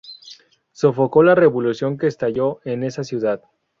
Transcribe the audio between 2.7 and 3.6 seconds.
esa ciudad.